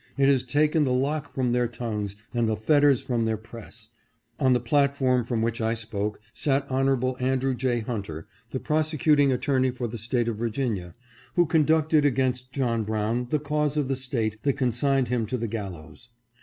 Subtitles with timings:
[0.17, 3.89] It has taken the lock from their tongues and the fetters from their press,
[4.39, 7.15] On the platform from which I spoke, sat Hon.
[7.19, 7.81] Andrew J.
[7.81, 10.95] Hunter, the prosecuting attorney for the State of Vir ginia,
[11.35, 15.47] who conducted against John Brown, the cause of the State that consigned him to the
[15.47, 16.09] gallows.